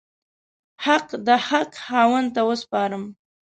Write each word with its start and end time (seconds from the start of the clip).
حق 0.85 1.07
د 1.27 1.27
حق 1.47 1.71
خاوند 1.83 2.29
ته 2.35 2.41
وسپارم. 2.49 3.03